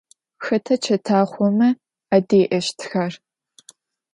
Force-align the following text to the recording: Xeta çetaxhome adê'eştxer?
Xeta 0.45 0.75
çetaxhome 0.83 1.69
adê'eştxer? 2.15 3.13